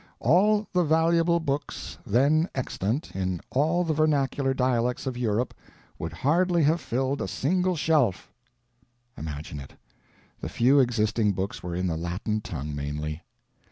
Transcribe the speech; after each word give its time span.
"All 0.19 0.67
the 0.73 0.83
valuable 0.83 1.39
books 1.39 1.99
then 2.07 2.49
extant 2.55 3.11
in 3.15 3.39
all 3.51 3.83
the 3.83 3.93
vernacular 3.93 4.51
dialects 4.51 5.05
of 5.05 5.15
Europe 5.15 5.53
would 5.99 6.11
hardly 6.11 6.63
have 6.63 6.81
filled 6.81 7.21
a 7.21 7.27
single 7.27 7.75
shelf"—imagine 7.75 9.59
it! 9.59 9.75
The 10.39 10.49
few 10.49 10.79
existing 10.79 11.33
books 11.33 11.61
were 11.61 11.75
in 11.75 11.85
the 11.85 11.97
Latin 11.97 12.41
tongue 12.41 12.73
mainly. 12.73 13.21